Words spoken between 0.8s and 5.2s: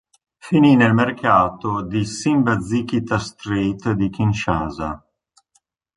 mercato di "Simbazikita street" di Kinshasa.